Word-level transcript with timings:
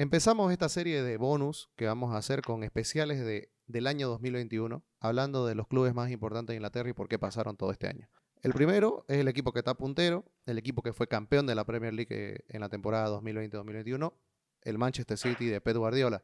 Empezamos 0.00 0.52
esta 0.52 0.68
serie 0.68 1.02
de 1.02 1.16
bonus 1.16 1.70
que 1.74 1.86
vamos 1.86 2.14
a 2.14 2.18
hacer 2.18 2.42
con 2.42 2.62
especiales 2.62 3.18
de, 3.18 3.50
del 3.66 3.88
año 3.88 4.06
2021, 4.06 4.84
hablando 5.00 5.44
de 5.44 5.56
los 5.56 5.66
clubes 5.66 5.92
más 5.92 6.12
importantes 6.12 6.52
de 6.52 6.58
Inglaterra 6.58 6.88
y 6.88 6.92
por 6.92 7.08
qué 7.08 7.18
pasaron 7.18 7.56
todo 7.56 7.72
este 7.72 7.88
año. 7.88 8.08
El 8.42 8.52
primero 8.52 9.04
es 9.08 9.18
el 9.18 9.26
equipo 9.26 9.52
que 9.52 9.58
está 9.58 9.74
puntero, 9.74 10.24
el 10.46 10.56
equipo 10.56 10.84
que 10.84 10.92
fue 10.92 11.08
campeón 11.08 11.48
de 11.48 11.56
la 11.56 11.64
Premier 11.64 11.92
League 11.92 12.14
eh, 12.14 12.44
en 12.46 12.60
la 12.60 12.68
temporada 12.68 13.08
2020-2021, 13.20 14.14
el 14.62 14.78
Manchester 14.78 15.18
City 15.18 15.46
de 15.46 15.60
Pep 15.60 15.76
Guardiola. 15.76 16.22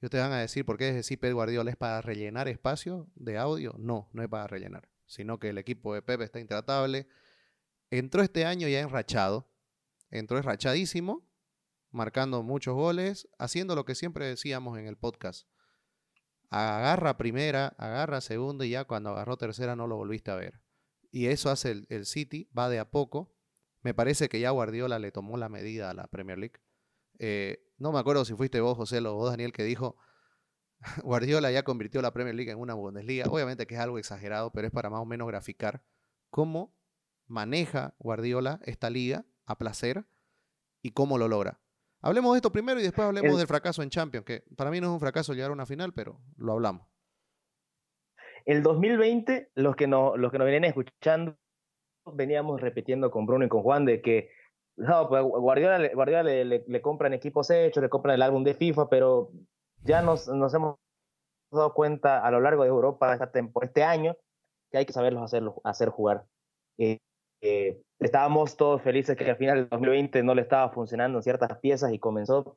Y 0.00 0.06
ustedes 0.06 0.24
van 0.24 0.32
a 0.32 0.40
decir, 0.40 0.64
¿por 0.64 0.78
qué 0.78 0.88
es 0.88 0.94
decir 0.94 1.20
Pep 1.20 1.34
Guardiola 1.34 1.70
es 1.70 1.76
para 1.76 2.00
rellenar 2.00 2.48
espacio 2.48 3.10
de 3.14 3.36
audio? 3.36 3.74
No, 3.78 4.08
no 4.14 4.22
es 4.22 4.28
para 4.30 4.46
rellenar, 4.46 4.88
sino 5.04 5.38
que 5.38 5.50
el 5.50 5.58
equipo 5.58 5.92
de 5.92 6.00
Pep 6.00 6.22
está 6.22 6.40
intratable. 6.40 7.06
Entró 7.90 8.22
este 8.22 8.46
año 8.46 8.68
ya 8.68 8.80
enrachado, 8.80 9.52
entró 10.10 10.38
enrachadísimo, 10.38 11.30
marcando 11.92 12.42
muchos 12.42 12.74
goles, 12.74 13.28
haciendo 13.38 13.76
lo 13.76 13.84
que 13.84 13.94
siempre 13.94 14.26
decíamos 14.26 14.78
en 14.78 14.86
el 14.86 14.96
podcast. 14.96 15.46
Agarra 16.50 17.16
primera, 17.16 17.68
agarra 17.78 18.20
segunda 18.20 18.66
y 18.66 18.70
ya 18.70 18.84
cuando 18.84 19.10
agarró 19.10 19.36
tercera 19.36 19.76
no 19.76 19.86
lo 19.86 19.96
volviste 19.96 20.30
a 20.30 20.34
ver 20.34 20.60
y 21.12 21.26
eso 21.26 21.50
hace 21.50 21.84
el, 21.88 22.06
City, 22.06 22.48
va 22.58 22.70
de 22.70 22.78
a 22.78 22.90
poco. 22.90 23.36
Me 23.82 23.92
parece 23.92 24.28
que 24.28 24.40
ya 24.40 24.50
Guardiola 24.50 24.98
le 24.98 25.12
tomó 25.12 25.36
la 25.36 25.50
medida 25.50 25.90
a 25.90 25.94
la 25.94 26.06
Premier 26.06 26.38
League. 26.38 26.60
Eh, 27.18 27.70
no 27.76 27.92
me 27.92 27.98
acuerdo 27.98 28.24
si 28.24 28.34
fuiste 28.34 28.60
vos, 28.60 28.76
José, 28.76 28.98
o 29.00 29.14
vos, 29.14 29.30
Daniel, 29.30 29.52
que 29.52 29.62
dijo, 29.62 29.96
Guardiola 31.04 31.50
ya 31.52 31.64
convirtió 31.64 32.00
la 32.00 32.12
Premier 32.14 32.34
League 32.34 32.50
en 32.50 32.58
una 32.58 32.72
Bundesliga. 32.72 33.26
Obviamente 33.28 33.66
que 33.66 33.74
es 33.74 33.80
algo 33.80 33.98
exagerado, 33.98 34.52
pero 34.52 34.66
es 34.66 34.72
para 34.72 34.88
más 34.88 35.00
o 35.00 35.04
menos 35.04 35.28
graficar 35.28 35.84
cómo 36.30 36.74
maneja 37.26 37.94
Guardiola 37.98 38.60
esta 38.64 38.88
liga 38.88 39.26
a 39.44 39.58
placer 39.58 40.06
y 40.80 40.92
cómo 40.92 41.18
lo 41.18 41.28
logra. 41.28 41.60
Hablemos 42.02 42.32
de 42.32 42.38
esto 42.38 42.50
primero 42.50 42.80
y 42.80 42.82
después 42.82 43.06
hablemos 43.06 43.38
del 43.38 43.46
fracaso 43.46 43.82
en 43.82 43.90
Champions, 43.90 44.26
que 44.26 44.42
para 44.56 44.70
mí 44.70 44.80
no 44.80 44.88
es 44.88 44.92
un 44.92 45.00
fracaso 45.00 45.34
llegar 45.34 45.50
a 45.50 45.54
una 45.54 45.66
final, 45.66 45.92
pero 45.94 46.20
lo 46.36 46.52
hablamos. 46.52 46.86
El 48.44 48.64
2020, 48.64 49.52
los 49.54 49.76
que, 49.76 49.86
no, 49.86 50.16
los 50.16 50.32
que 50.32 50.38
nos 50.38 50.46
venían 50.46 50.64
escuchando, 50.64 51.36
veníamos 52.12 52.60
repitiendo 52.60 53.12
con 53.12 53.24
Bruno 53.24 53.44
y 53.44 53.48
con 53.48 53.62
Juan 53.62 53.84
de 53.84 54.02
que 54.02 54.30
no, 54.76 55.08
pues 55.08 55.22
Guardiola, 55.22 55.90
Guardiola 55.94 56.22
le, 56.24 56.44
le, 56.44 56.82
compran 56.82 57.12
equipos 57.12 57.50
hechos, 57.50 57.82
le 57.82 57.88
compran 57.88 58.16
el 58.16 58.22
álbum 58.22 58.42
de 58.42 58.54
FIFA, 58.54 58.88
pero 58.88 59.30
ya 59.84 60.02
nos, 60.02 60.26
nos 60.28 60.52
hemos 60.54 60.76
dado 61.52 61.72
cuenta 61.74 62.24
a 62.24 62.30
lo 62.30 62.40
largo 62.40 62.62
de 62.62 62.70
Europa 62.70 63.12
esta 63.12 63.30
este 63.62 63.84
año 63.84 64.16
que 64.70 64.78
hay 64.78 64.86
que 64.86 64.92
saberlos 64.92 65.22
hacer, 65.22 65.44
hacer 65.62 65.90
jugar. 65.90 66.24
Eh, 66.78 66.98
eh, 67.42 67.82
estábamos 67.98 68.56
todos 68.56 68.80
felices 68.82 69.16
que 69.16 69.30
al 69.30 69.36
final 69.36 69.56
del 69.58 69.68
2020 69.68 70.22
no 70.22 70.34
le 70.34 70.42
estaba 70.42 70.70
funcionando 70.70 71.18
en 71.18 71.22
ciertas 71.22 71.58
piezas 71.58 71.92
y 71.92 71.98
comenzó 71.98 72.56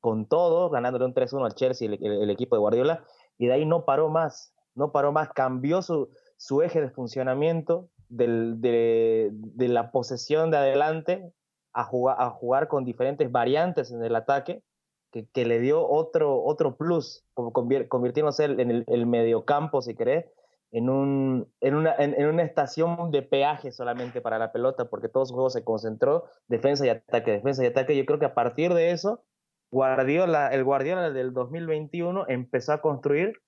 con 0.00 0.26
todo, 0.26 0.68
ganándole 0.68 1.04
un 1.04 1.14
3-1 1.14 1.44
al 1.44 1.54
Chelsea, 1.54 1.88
el, 1.88 2.04
el, 2.04 2.30
equipo 2.30 2.56
de 2.56 2.60
Guardiola, 2.60 3.04
y 3.38 3.46
de 3.46 3.52
ahí 3.52 3.64
no 3.64 3.84
paró 3.84 4.08
más 4.08 4.52
no 4.74 4.92
paró 4.92 5.12
más, 5.12 5.30
cambió 5.30 5.82
su, 5.82 6.10
su 6.36 6.62
eje 6.62 6.80
de 6.80 6.90
funcionamiento 6.90 7.88
de, 8.08 9.30
de, 9.30 9.68
la 9.68 9.90
posesión 9.90 10.50
de 10.50 10.58
adelante 10.58 11.32
a 11.72 11.84
jugar, 11.84 12.16
a 12.18 12.30
jugar 12.30 12.68
con 12.68 12.84
diferentes 12.84 13.30
variantes 13.30 13.90
en 13.90 14.04
el 14.04 14.14
ataque, 14.16 14.62
que, 15.10 15.44
le 15.44 15.60
dio 15.60 15.86
otro, 15.86 16.42
otro 16.42 16.76
plus, 16.76 17.24
convirtiéndose 17.34 18.44
en 18.44 18.70
el, 18.70 18.84
el 18.86 19.06
mediocampo, 19.06 19.82
si 19.82 19.94
querés, 19.94 20.26
en, 20.72 20.88
un, 20.88 21.52
en, 21.60 21.74
una, 21.74 21.94
en, 21.98 22.26
una 22.26 22.42
estación 22.42 23.10
de 23.10 23.22
peaje 23.22 23.70
solamente 23.72 24.22
para 24.22 24.38
la 24.38 24.52
pelota, 24.52 24.88
porque 24.88 25.10
todo 25.10 25.26
su 25.26 25.34
juego 25.34 25.50
se 25.50 25.64
concentró 25.64 26.24
defensa 26.48 26.86
y 26.86 26.88
ataque, 26.88 27.32
defensa 27.32 27.62
y 27.62 27.66
ataque. 27.66 27.96
Yo 27.96 28.06
creo 28.06 28.18
que 28.18 28.24
a 28.24 28.34
partir 28.34 28.72
de 28.72 28.90
eso, 28.90 29.22
Guardiola, 29.70 30.48
el 30.48 30.64
Guardiola 30.64 31.10
del 31.10 31.34
2021 31.34 32.24
empezó 32.28 32.72
a 32.72 32.80
construir 32.80 33.42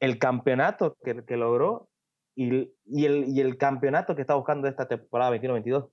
el 0.00 0.18
campeonato 0.18 0.96
que, 1.02 1.36
logró 1.36 1.88
y, 2.36 2.70
y, 2.84 3.06
el, 3.06 3.24
y 3.28 3.40
el 3.40 3.58
campeonato 3.58 4.14
que 4.14 4.20
está 4.20 4.36
buscando 4.36 4.68
esta 4.68 4.86
temporada 4.86 5.36
21-22. 5.36 5.90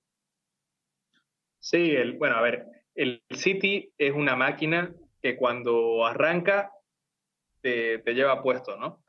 Sí, 1.59 1.95
el, 1.95 2.17
bueno, 2.17 2.35
a 2.35 2.41
ver, 2.41 2.67
el 2.93 3.23
City 3.31 3.91
es 3.97 4.13
una 4.13 4.35
máquina 4.35 4.93
que 5.19 5.35
cuando 5.35 6.05
arranca 6.05 6.71
te, 7.61 7.99
te 7.99 8.13
lleva 8.13 8.43
puesto, 8.43 8.77
¿no? 8.77 9.02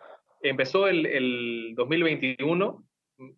Empezó 0.45 0.87
el, 0.89 1.07
el 1.07 1.75
2021 1.75 2.87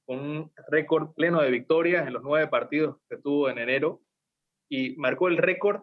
con 0.05 0.19
un 0.19 0.53
récord 0.69 1.15
pleno 1.15 1.41
de 1.41 1.51
victorias 1.51 2.07
en 2.07 2.15
los 2.15 2.23
nueve 2.23 2.49
partidos 2.49 2.97
que 3.09 3.17
tuvo 3.19 3.49
en 3.49 3.59
enero 3.59 4.03
y 4.69 4.97
marcó 4.97 5.29
el 5.29 5.37
récord 5.37 5.83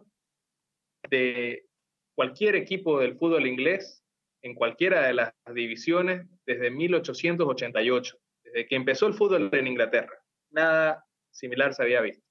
de 1.09 1.65
cualquier 2.15 2.55
equipo 2.55 2.99
del 2.99 3.17
fútbol 3.17 3.47
inglés 3.47 4.03
en 4.41 4.55
cualquiera 4.55 5.07
de 5.07 5.13
las 5.13 5.33
divisiones 5.53 6.27
desde 6.45 6.69
1888, 6.69 8.17
desde 8.43 8.67
que 8.67 8.75
empezó 8.75 9.07
el 9.07 9.13
fútbol 9.13 9.49
en 9.53 9.67
Inglaterra. 9.67 10.13
Nada 10.51 11.05
similar 11.31 11.73
se 11.73 11.83
había 11.83 12.01
visto. 12.01 12.25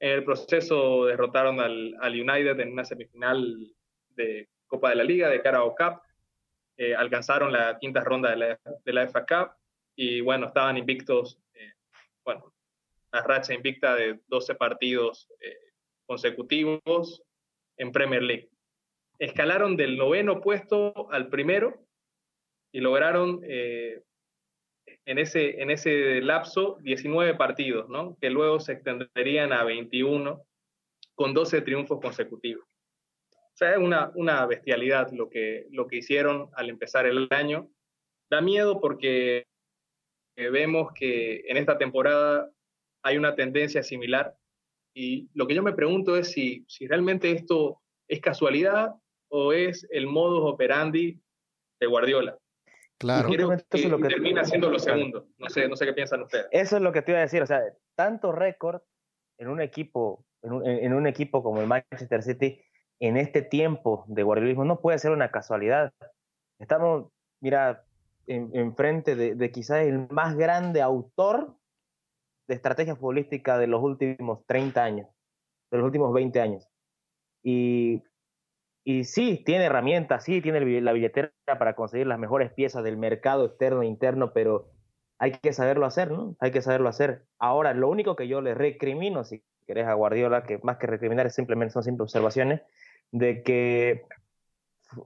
En 0.00 0.12
el 0.12 0.24
proceso 0.24 1.06
derrotaron 1.06 1.58
al, 1.58 1.96
United 2.04 2.60
en 2.60 2.72
una 2.72 2.84
semifinal 2.84 3.74
de 4.10 4.48
Copa 4.66 4.90
de 4.90 4.96
la 4.96 5.04
Liga, 5.04 5.28
de 5.28 5.42
Carabao 5.42 5.74
Cup. 5.74 6.00
Eh, 6.76 6.94
alcanzaron 6.94 7.52
la 7.52 7.78
quinta 7.78 8.04
ronda 8.04 8.30
de 8.30 8.36
la, 8.36 8.60
de 8.84 8.92
la, 8.92 9.08
FA 9.08 9.24
Cup 9.24 9.56
y 9.94 10.20
bueno, 10.20 10.46
estaban 10.46 10.76
invictos, 10.76 11.38
eh, 11.54 11.72
bueno, 12.24 12.52
una 13.12 13.22
racha 13.22 13.54
invicta 13.54 13.94
de 13.94 14.20
12 14.26 14.54
partidos 14.56 15.28
eh, 15.40 15.56
consecutivos 16.06 17.22
en 17.78 17.92
Premier 17.92 18.22
League 18.22 18.50
escalaron 19.18 19.76
del 19.76 19.96
noveno 19.96 20.40
puesto 20.40 21.10
al 21.10 21.28
primero 21.28 21.86
y 22.72 22.80
lograron 22.80 23.40
eh, 23.44 24.02
en, 25.04 25.18
ese, 25.18 25.62
en 25.62 25.70
ese 25.70 26.20
lapso 26.20 26.78
19 26.82 27.34
partidos, 27.34 27.88
¿no? 27.88 28.16
que 28.20 28.30
luego 28.30 28.60
se 28.60 28.72
extenderían 28.72 29.52
a 29.52 29.64
21 29.64 30.42
con 31.14 31.32
12 31.32 31.62
triunfos 31.62 32.00
consecutivos. 32.00 32.66
O 33.56 33.58
sea, 33.58 33.72
es 33.72 33.78
una, 33.78 34.12
una 34.16 34.44
bestialidad 34.44 35.10
lo 35.12 35.30
que, 35.30 35.66
lo 35.70 35.86
que 35.86 35.96
hicieron 35.96 36.50
al 36.52 36.68
empezar 36.68 37.06
el 37.06 37.26
año. 37.30 37.70
Da 38.30 38.42
miedo 38.42 38.82
porque 38.82 39.46
eh, 40.36 40.50
vemos 40.50 40.92
que 40.92 41.42
en 41.48 41.56
esta 41.56 41.78
temporada 41.78 42.50
hay 43.02 43.16
una 43.16 43.34
tendencia 43.34 43.82
similar 43.82 44.36
y 44.94 45.30
lo 45.32 45.46
que 45.46 45.54
yo 45.54 45.62
me 45.62 45.72
pregunto 45.72 46.18
es 46.18 46.32
si, 46.32 46.66
si 46.68 46.86
realmente 46.86 47.30
esto 47.30 47.80
es 48.08 48.20
casualidad 48.20 48.94
o 49.28 49.54
es 49.54 49.86
el 49.90 50.06
modus 50.06 50.52
operandi 50.52 51.18
de 51.80 51.86
Guardiola. 51.86 52.38
Claro. 52.98 53.26
Creo 53.30 53.48
que, 53.70 53.88
lo 53.88 53.98
que 53.98 54.08
termina 54.08 54.44
siendo 54.44 54.70
lo 54.70 54.78
segundo. 54.78 55.28
No 55.38 55.48
sé, 55.48 55.66
no 55.66 55.76
sé 55.76 55.86
qué 55.86 55.94
piensan 55.94 56.20
ustedes. 56.20 56.46
Eso 56.50 56.76
es 56.76 56.82
lo 56.82 56.92
que 56.92 57.00
te 57.00 57.12
iba 57.12 57.20
a 57.20 57.22
decir. 57.22 57.40
O 57.40 57.46
sea, 57.46 57.62
tanto 57.94 58.32
récord 58.32 58.82
en 59.38 59.48
un 59.48 59.62
equipo, 59.62 60.26
en 60.42 60.52
un, 60.52 60.66
en 60.66 60.92
un, 60.92 61.06
equipo 61.06 61.42
como 61.42 61.62
el 61.62 61.66
Manchester 61.66 62.22
City, 62.22 62.60
en 63.00 63.16
este 63.16 63.42
tiempo 63.42 64.04
de 64.08 64.22
guardiolismo, 64.22 64.64
no 64.64 64.80
puede 64.80 64.98
ser 64.98 65.10
una 65.10 65.30
casualidad. 65.30 65.92
Estamos, 66.58 67.10
mira, 67.40 67.84
enfrente 68.26 69.12
en 69.12 69.18
de, 69.18 69.34
de 69.34 69.50
quizás 69.50 69.82
el 69.84 70.08
más 70.10 70.36
grande 70.36 70.82
autor 70.82 71.56
de 72.48 72.54
estrategia 72.54 72.96
futbolística 72.96 73.58
de 73.58 73.66
los 73.66 73.82
últimos 73.82 74.44
30 74.46 74.82
años, 74.82 75.08
de 75.70 75.78
los 75.78 75.86
últimos 75.86 76.12
20 76.12 76.40
años. 76.40 76.68
Y 77.42 78.02
sí, 79.04 79.42
tiene 79.44 79.64
herramientas, 79.64 80.22
sí, 80.22 80.40
tiene 80.40 80.80
la 80.80 80.92
billetera 80.92 81.32
para 81.58 81.74
conseguir 81.74 82.06
las 82.06 82.20
mejores 82.20 82.52
piezas 82.52 82.84
del 82.84 82.96
mercado 82.96 83.44
externo 83.44 83.82
e 83.82 83.86
interno, 83.86 84.32
pero 84.32 84.70
hay 85.18 85.32
que 85.32 85.52
saberlo 85.52 85.86
hacer, 85.86 86.12
¿no? 86.12 86.36
Hay 86.38 86.52
que 86.52 86.62
saberlo 86.62 86.88
hacer. 86.88 87.26
Ahora, 87.38 87.74
lo 87.74 87.88
único 87.88 88.14
que 88.14 88.28
yo 88.28 88.40
le 88.40 88.54
recrimino, 88.54 89.24
si 89.24 89.42
querés 89.66 89.86
a 89.86 89.94
Guardiola, 89.94 90.44
que 90.44 90.58
más 90.62 90.78
que 90.78 90.86
recriminar 90.86 91.30
simplemente 91.30 91.72
son 91.72 91.82
simples 91.82 92.04
observaciones, 92.04 92.62
de 93.12 93.42
que 93.42 94.06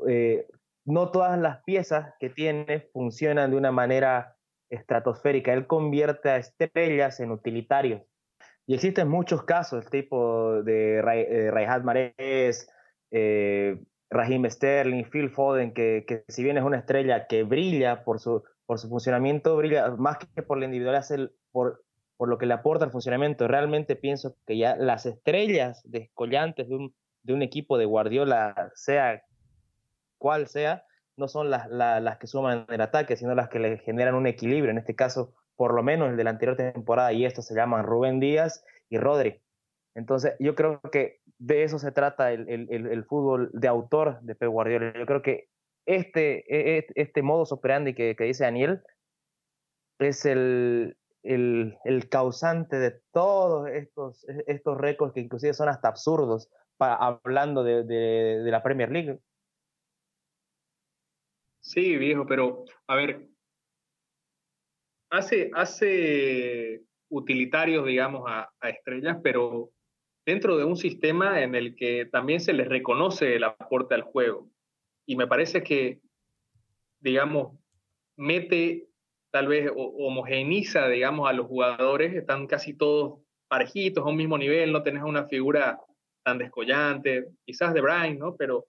eh, 0.08 0.46
no 0.84 1.10
todas 1.10 1.38
las 1.38 1.62
piezas 1.64 2.14
que 2.18 2.30
tiene 2.30 2.88
funcionan 2.92 3.50
de 3.50 3.56
una 3.56 3.72
manera 3.72 4.36
estratosférica. 4.70 5.52
Él 5.52 5.66
convierte 5.66 6.30
a 6.30 6.36
estrellas 6.36 7.20
en 7.20 7.30
utilitarios. 7.30 8.02
Y 8.66 8.74
existen 8.74 9.08
muchos 9.08 9.42
casos, 9.44 9.90
tipo 9.90 10.62
de 10.62 10.98
eh, 10.98 11.50
Raihat 11.50 11.82
Mahrez, 11.82 12.68
eh, 13.10 13.80
Raheem 14.10 14.48
Sterling, 14.48 15.04
Phil 15.04 15.30
Foden, 15.30 15.72
que, 15.72 16.04
que, 16.06 16.24
si 16.28 16.42
bien 16.42 16.56
es 16.56 16.64
una 16.64 16.78
estrella 16.78 17.26
que 17.26 17.42
brilla 17.42 18.04
por 18.04 18.20
su, 18.20 18.44
por 18.66 18.78
su 18.78 18.88
funcionamiento, 18.88 19.56
brilla 19.56 19.90
más 19.96 20.18
que 20.18 20.42
por 20.42 20.58
la 20.58 20.66
individualidad, 20.66 21.04
por, 21.50 21.82
por 22.20 22.28
lo 22.28 22.36
que 22.36 22.44
le 22.44 22.52
aporta 22.52 22.84
el 22.84 22.90
funcionamiento. 22.90 23.48
Realmente 23.48 23.96
pienso 23.96 24.36
que 24.46 24.58
ya 24.58 24.76
las 24.76 25.06
estrellas 25.06 25.80
descollantes 25.86 26.68
de 26.68 26.74
un, 26.74 26.94
de 27.22 27.32
un 27.32 27.40
equipo 27.40 27.78
de 27.78 27.86
Guardiola, 27.86 28.70
sea 28.74 29.22
cual 30.18 30.46
sea, 30.46 30.84
no 31.16 31.28
son 31.28 31.48
las, 31.48 32.18
que 32.18 32.26
suman 32.26 32.66
el 32.68 32.80
ataque, 32.82 33.16
sino 33.16 33.34
las 33.34 33.48
que 33.48 33.58
le 33.58 33.78
generan 33.78 34.16
un 34.16 34.26
equilibrio. 34.26 34.70
En 34.70 34.76
este 34.76 34.94
caso, 34.94 35.32
por 35.56 35.72
lo 35.72 35.82
menos 35.82 36.10
el 36.10 36.18
de 36.18 36.24
la 36.24 36.28
anterior 36.28 36.58
temporada, 36.58 37.10
y 37.14 37.24
esto 37.24 37.40
se 37.40 37.54
llaman 37.54 37.86
Rubén 37.86 38.20
Díaz 38.20 38.66
y 38.90 38.98
Rodri. 38.98 39.40
Entonces, 39.94 40.34
yo 40.38 40.54
creo 40.54 40.82
que 40.92 41.20
de 41.38 41.62
eso 41.62 41.78
se 41.78 41.90
trata 41.90 42.32
el, 42.32 43.04
fútbol 43.08 43.48
de 43.54 43.68
autor 43.68 44.20
de 44.20 44.34
Pep 44.34 44.50
Guardiola. 44.50 44.92
Yo 44.92 45.06
creo 45.06 45.22
que 45.22 45.48
este, 45.86 46.44
e, 46.54 46.80
e, 46.80 46.86
este 46.96 47.22
modus 47.22 47.50
operandi 47.50 47.94
que 47.94 48.14
dice 48.18 48.44
Daniel 48.44 48.82
es 49.98 50.26
el, 50.26 50.98
el, 51.22 52.08
causante 52.10 52.78
de 52.78 53.00
todos 53.12 53.68
estos, 53.68 54.28
e, 54.28 54.44
estos 54.46 54.78
récords 54.78 55.12
que 55.12 55.20
inclusive 55.20 55.54
son 55.54 55.68
hasta 55.68 55.88
absurdos 55.88 56.50
hablando 56.78 57.62
de, 57.62 57.84
de, 57.84 58.50
la 58.50 58.62
Premier 58.62 58.90
League. 58.90 59.18
Sí, 61.60 61.96
viejo, 61.98 62.24
pero 62.26 62.64
a 62.86 62.96
ver, 62.96 63.28
hace, 65.10 65.50
hace 65.54 66.82
utilitarios, 67.10 67.84
digamos, 67.84 68.24
a, 68.26 68.50
a, 68.60 68.70
estrellas, 68.70 69.18
pero 69.22 69.70
dentro 70.24 70.56
de 70.56 70.64
un 70.64 70.76
sistema 70.76 71.42
en 71.42 71.54
el 71.54 71.76
que 71.76 72.06
también 72.06 72.40
se 72.40 72.54
les 72.54 72.66
reconoce 72.66 73.36
el 73.36 73.44
aporte 73.44 73.94
al 73.94 74.02
juego. 74.02 74.48
Y 75.04 75.16
me 75.16 75.26
parece 75.26 75.62
que, 75.62 76.00
digamos, 77.00 77.58
mete 78.16 78.89
tal 79.30 79.48
vez 79.48 79.70
homogeniza, 79.74 80.88
digamos, 80.88 81.28
a 81.28 81.32
los 81.32 81.46
jugadores, 81.46 82.14
están 82.14 82.46
casi 82.46 82.74
todos 82.74 83.20
parejitos, 83.48 84.04
a 84.04 84.08
un 84.08 84.16
mismo 84.16 84.38
nivel, 84.38 84.72
no 84.72 84.82
tenés 84.82 85.02
una 85.02 85.26
figura 85.26 85.78
tan 86.24 86.38
descollante, 86.38 87.28
quizás 87.44 87.74
de 87.74 87.80
Brian, 87.80 88.18
¿no? 88.18 88.36
Pero 88.36 88.66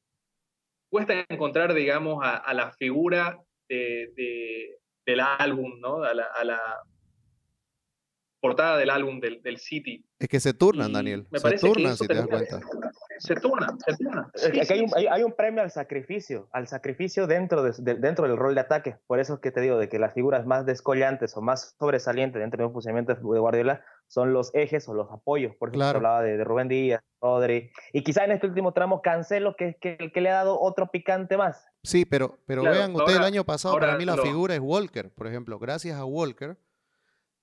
cuesta 0.89 1.25
encontrar, 1.29 1.73
digamos, 1.73 2.19
a, 2.23 2.53
la 2.53 2.71
figura 2.71 3.39
de, 3.69 4.77
del 5.05 5.19
álbum, 5.19 5.79
¿no? 5.79 6.03
A 6.03 6.13
la, 6.13 6.25
a 6.25 6.43
la, 6.43 6.59
portada 8.41 8.77
del 8.77 8.89
álbum 8.89 9.19
del, 9.19 9.41
del 9.41 9.57
City. 9.59 10.03
Es 10.19 10.27
que 10.27 10.39
se 10.39 10.53
turnan, 10.53 10.91
Daniel. 10.91 11.27
se 11.31 11.57
turnan, 11.57 11.95
si 11.95 12.07
te 12.07 12.15
das 12.15 12.27
cuenta. 12.27 12.59
Se 13.21 13.35
turnan, 13.35 13.77
se 13.79 13.95
turnan. 13.97 14.31
hay, 15.11 15.23
un, 15.23 15.33
premio 15.33 15.61
al 15.61 15.69
sacrificio, 15.69 16.49
al 16.51 16.67
sacrificio 16.67 17.27
dentro, 17.27 17.61
de, 17.61 17.95
dentro 17.95 18.27
del 18.27 18.35
rol 18.35 18.55
de 18.55 18.61
ataque. 18.61 18.97
Por 19.05 19.19
eso 19.19 19.35
es 19.35 19.39
que 19.41 19.51
te 19.51 19.61
digo 19.61 19.77
de 19.77 19.89
que 19.89 19.99
las 19.99 20.15
figuras 20.15 20.47
más 20.47 20.65
descollantes 20.65 21.37
o 21.37 21.41
más 21.41 21.75
sobresalientes 21.77 22.41
dentro 22.41 22.57
de 22.57 22.65
un 22.65 22.73
funcionamiento 22.73 23.13
de 23.13 23.39
Guardiola 23.39 23.85
son 24.07 24.33
los 24.33 24.49
ejes 24.55 24.89
o 24.89 24.95
los 24.95 25.11
apoyos. 25.11 25.55
Por 25.55 25.69
ejemplo, 25.69 25.85
hablaba 25.85 26.23
de, 26.23 26.43
Rubén 26.43 26.67
Díaz, 26.67 27.03
Rodri. 27.21 27.71
Y 27.93 28.03
quizá 28.03 28.25
en 28.25 28.31
este 28.31 28.47
último 28.47 28.73
tramo 28.73 29.03
Cancelo, 29.03 29.55
que 29.55 29.69
es 29.69 29.75
que, 29.79 29.97
el 29.99 30.11
que 30.11 30.21
le 30.21 30.31
ha 30.31 30.35
dado 30.35 30.59
otro 30.59 30.87
picante 30.87 31.37
más. 31.37 31.63
Sí, 31.83 32.05
pero, 32.05 32.39
pero 32.47 32.63
vean, 32.63 32.95
ustedes 32.95 33.19
el 33.19 33.23
año 33.23 33.43
pasado, 33.43 33.79
para 33.79 33.97
mí 33.97 34.05
la 34.05 34.17
figura 34.17 34.55
es 34.55 34.59
Walker. 34.59 35.11
Por 35.11 35.27
ejemplo, 35.27 35.59
gracias 35.59 35.99
a 35.99 36.05
Walker, 36.05 36.57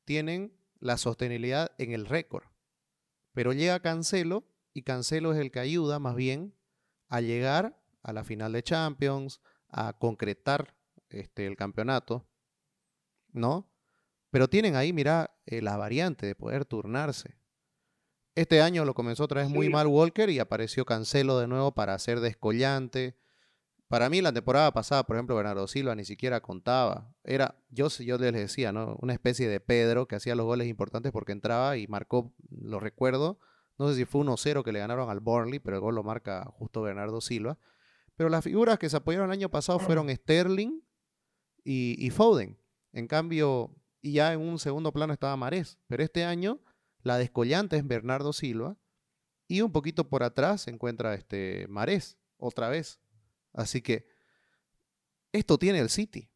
tienen 0.05 0.53
la 0.81 0.99
sostenibilidad 0.99 1.71
en 1.79 1.93
el 1.93 2.05
récord. 2.05 2.45
Pero 3.33 3.53
llega 3.53 3.79
Cancelo 3.79 4.43
y 4.73 4.83
Cancelo 4.83 5.33
es 5.33 5.39
el 5.39 5.51
que 5.51 5.61
ayuda 5.61 5.99
más 5.99 6.15
bien 6.15 6.55
a 7.09 7.21
llegar 7.21 7.81
a 8.03 8.13
la 8.13 8.25
final 8.25 8.53
de 8.53 8.63
Champions, 8.63 9.41
a 9.69 9.93
concretar 9.99 10.75
este, 11.09 11.47
el 11.47 11.57
campeonato, 11.57 12.29
¿no? 13.33 13.71
Pero 14.31 14.49
tienen 14.49 14.77
ahí, 14.77 14.93
mira, 14.93 15.39
eh, 15.47 15.63
la 15.63 15.77
variante 15.77 16.27
de 16.27 16.35
poder 16.35 16.65
turnarse. 16.65 17.39
Este 18.35 18.61
año 18.61 18.85
lo 18.85 18.95
comenzó 18.95 19.25
otra 19.25 19.43
vez 19.43 19.51
muy 19.51 19.69
mal 19.69 19.87
Walker 19.87 20.31
y 20.31 20.39
apareció 20.39 20.85
Cancelo 20.85 21.39
de 21.39 21.49
nuevo 21.49 21.75
para 21.75 21.99
ser 21.99 22.21
descollante, 22.21 23.17
para 23.89 24.11
mí, 24.11 24.21
la 24.21 24.33
temporada 24.33 24.71
pasada, 24.71 25.03
por 25.05 25.17
ejemplo, 25.17 25.35
Bernardo 25.35 25.67
Silva 25.67 25.95
ni 25.95 26.05
siquiera 26.05 26.43
contaba. 26.43 27.11
Era, 27.25 27.57
yo, 27.71 27.89
yo 27.89 28.19
les 28.19 28.35
decía, 28.35 28.71
¿no? 28.71 28.99
Una 29.01 29.15
especie 29.15 29.49
de 29.49 29.61
Pedro 29.61 30.07
que 30.07 30.17
hacía 30.17 30.35
los 30.35 30.45
goles 30.45 30.69
importantes 30.69 31.11
porque 31.11 31.33
entraba 31.33 31.79
y 31.79 31.87
marcó, 31.87 32.35
lo 32.51 32.81
recuerdo. 32.81 33.39
No 33.79 33.89
sé 33.89 33.95
si 33.95 34.05
fue 34.05 34.23
1-0 34.23 34.65
que 34.65 34.73
le 34.73 34.81
ganaron 34.81 35.09
al 35.09 35.21
Burnley, 35.21 35.61
pero 35.61 35.77
el 35.77 35.81
gol 35.81 35.95
lo 35.95 36.03
marca 36.03 36.45
justo 36.53 36.83
Bernardo 36.83 37.21
Silva. 37.21 37.59
Pero 38.17 38.29
las 38.29 38.43
figuras 38.43 38.79
que 38.79 38.91
se 38.91 38.97
apoyaron 38.97 39.27
el 39.27 39.33
año 39.33 39.51
pasado 39.51 39.79
fueron 39.79 40.09
Sterling 40.15 40.81
y, 41.65 41.95
y 42.05 42.11
Foden. 42.11 42.59
En 42.93 43.07
cambio, 43.07 43.77
y 44.01 44.15
ya 44.15 44.33
en 44.33 44.41
un 44.41 44.59
segundo 44.59 44.93
plano 44.93 45.13
estaba 45.13 45.37
Marés. 45.37 45.79
Pero 45.87 46.03
este 46.03 46.25
año, 46.25 46.61
la 47.03 47.19
descollante 47.19 47.77
es 47.77 47.87
Bernardo 47.87 48.33
Silva. 48.33 48.77
Y 49.47 49.61
un 49.61 49.71
poquito 49.71 50.09
por 50.09 50.25
atrás 50.25 50.63
se 50.63 50.71
encuentra 50.71 51.15
este 51.15 51.67
Marés, 51.69 52.19
otra 52.37 52.69
vez. 52.69 53.01
Así 53.53 53.81
que 53.81 54.07
esto 55.33 55.57
tiene 55.57 55.79
el 55.79 55.89
City. 55.89 56.31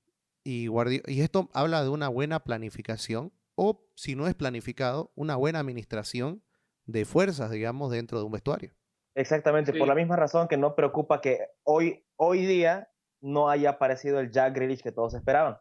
Y, 0.44 0.68
y 1.06 1.20
esto 1.20 1.50
habla 1.52 1.82
de 1.82 1.88
una 1.88 2.08
buena 2.08 2.44
planificación 2.44 3.32
o, 3.54 3.86
si 3.96 4.14
no 4.14 4.28
es 4.28 4.34
planificado, 4.34 5.12
una 5.14 5.36
buena 5.36 5.60
administración 5.60 6.42
de 6.86 7.04
fuerzas, 7.04 7.50
digamos, 7.50 7.90
dentro 7.90 8.18
de 8.18 8.24
un 8.24 8.32
vestuario. 8.32 8.72
Exactamente, 9.14 9.74
por 9.74 9.88
la 9.88 9.94
misma 9.94 10.16
razón 10.16 10.48
que 10.48 10.56
no 10.56 10.74
preocupa 10.74 11.20
que 11.20 11.46
hoy, 11.64 12.02
hoy 12.16 12.46
día 12.46 12.88
no 13.20 13.50
haya 13.50 13.70
aparecido 13.70 14.20
el 14.20 14.30
Jack 14.30 14.54
Grealish 14.54 14.82
que 14.82 14.92
todos 14.92 15.14
esperaban. 15.14 15.58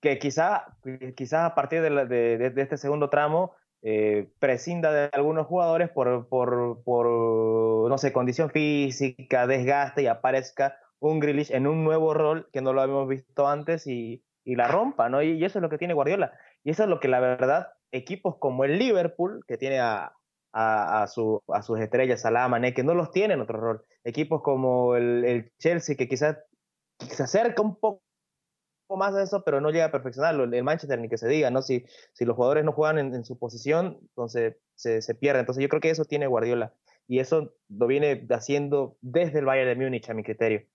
Que 0.00 0.18
quizá, 0.18 0.76
quizá 1.16 1.46
a 1.46 1.54
partir 1.54 1.82
de, 1.82 2.06
de, 2.38 2.62
este 2.62 2.76
segundo 2.76 3.10
tramo 3.10 3.52
eh, 3.82 4.30
prescinda 4.38 4.92
de 4.92 5.10
algunos 5.12 5.46
jugadores 5.46 5.90
por, 5.90 6.28
por, 6.28 6.82
por, 6.82 7.88
no 7.88 7.98
sé, 7.98 8.12
condición 8.12 8.50
física, 8.50 9.46
desgaste 9.46 10.02
y 10.02 10.06
aparezca 10.06 10.78
un 10.98 11.20
Grealish 11.20 11.52
en 11.52 11.66
un 11.66 11.84
nuevo 11.84 12.14
rol 12.14 12.48
que 12.52 12.60
no 12.60 12.72
lo 12.72 12.80
habíamos 12.80 13.08
visto 13.08 13.46
antes 13.46 13.86
y, 13.86 14.24
y 14.44 14.56
la 14.56 14.66
rompa, 14.66 15.10
¿no? 15.10 15.22
Y, 15.22 15.44
eso 15.44 15.58
es 15.58 15.62
lo 15.62 15.68
que 15.68 15.78
tiene 15.78 15.94
Guardiola. 15.94 16.32
Y 16.64 16.70
eso 16.70 16.84
es 16.84 16.88
lo 16.88 17.00
que 17.00 17.08
la 17.08 17.20
verdad, 17.20 17.68
equipos 17.92 18.36
como 18.38 18.64
el 18.64 18.78
Liverpool, 18.78 19.44
que 19.46 19.58
tiene 19.58 19.78
a, 19.78 20.12
a, 20.52 21.02
a, 21.02 21.06
su, 21.06 21.42
a 21.48 21.62
sus 21.62 21.78
estrellas, 21.80 22.24
a 22.24 22.30
la 22.30 22.48
Mané, 22.48 22.74
que 22.74 22.82
no 22.82 22.94
los 22.94 23.10
tiene 23.10 23.34
en 23.34 23.40
otro 23.40 23.58
rol. 23.58 23.84
Equipos 24.04 24.42
como 24.42 24.96
el, 24.96 25.24
el 25.24 25.52
Chelsea, 25.58 25.96
que 25.96 26.08
quizás 26.08 26.38
se 26.98 27.22
acerca 27.22 27.62
un 27.62 27.76
poco 27.76 28.02
más 28.96 29.14
de 29.14 29.22
eso, 29.22 29.42
pero 29.44 29.60
no 29.60 29.70
llega 29.70 29.86
a 29.86 29.92
perfeccionarlo. 29.92 30.44
El 30.44 30.64
Manchester 30.64 30.98
ni 30.98 31.08
que 31.08 31.18
se 31.18 31.28
diga, 31.28 31.50
¿no? 31.50 31.62
Si, 31.62 31.84
los 32.20 32.36
jugadores 32.36 32.64
no 32.64 32.72
juegan 32.72 33.14
en, 33.14 33.24
su 33.24 33.38
posición, 33.38 33.98
entonces 34.00 34.56
se, 34.74 35.02
se, 35.02 35.14
pierde. 35.14 35.40
Entonces 35.40 35.62
yo 35.62 35.68
creo 35.68 35.80
que 35.80 35.90
eso 35.90 36.04
tiene 36.04 36.26
Guardiola. 36.26 36.74
Y 37.06 37.20
eso 37.20 37.54
lo 37.68 37.86
viene 37.86 38.26
haciendo 38.30 38.96
desde 39.00 39.38
el 39.38 39.46
Bayern 39.46 39.78
de 39.78 39.84
Múnich, 39.84 40.10
a 40.10 40.14
mi 40.14 40.22
criterio. 40.22 40.66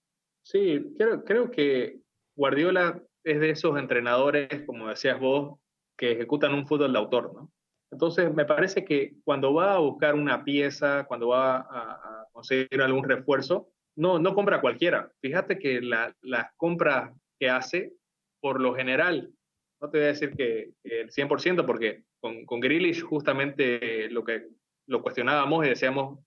Sí, 0.42 0.94
creo, 0.98 1.24
creo 1.24 1.50
que 1.50 2.00
Guardiola 2.36 3.02
es 3.22 3.40
de 3.40 3.50
esos 3.50 3.78
entrenadores, 3.78 4.48
como 4.66 4.88
decías 4.88 5.18
vos, 5.18 5.58
que 5.96 6.12
ejecutan 6.12 6.54
un 6.54 6.66
fútbol 6.66 6.92
de 6.92 6.98
autor, 6.98 7.34
¿no? 7.34 7.50
Entonces, 7.94 8.32
me 8.34 8.44
parece 8.44 8.84
que 8.84 9.14
cuando 9.24 9.54
va 9.54 9.74
a 9.74 9.78
buscar 9.78 10.14
una 10.14 10.44
pieza, 10.44 11.04
cuando 11.04 11.28
va 11.28 11.58
a, 11.58 12.26
conseguir 12.32 12.82
algún 12.82 13.04
refuerzo, 13.04 13.68
no, 13.96 14.18
no 14.18 14.34
compra 14.34 14.60
cualquiera. 14.60 15.10
Fíjate 15.22 15.58
que 15.58 15.80
las 15.80 16.52
compras 16.56 17.12
que 17.38 17.48
hace, 17.48 17.92
por 18.40 18.60
lo 18.60 18.74
general, 18.74 19.32
no 19.80 19.88
te 19.88 19.98
voy 19.98 20.04
a 20.06 20.08
decir 20.08 20.34
que, 20.36 20.72
el 20.82 21.10
100%, 21.10 21.64
porque 21.64 22.02
con, 22.20 22.44
con 22.44 22.60
justamente 23.08 24.10
lo 24.10 24.24
que 24.24 24.48
lo 24.86 25.02
cuestionábamos 25.02 25.64
y 25.64 25.70
decíamos 25.70 26.18